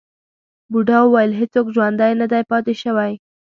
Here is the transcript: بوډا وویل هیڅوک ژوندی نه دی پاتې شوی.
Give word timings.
بوډا 0.71 0.99
وویل 1.03 1.31
هیڅوک 1.39 1.67
ژوندی 1.75 2.13
نه 2.21 2.25
دی 2.31 2.41
پاتې 2.51 2.73
شوی. 2.81 3.11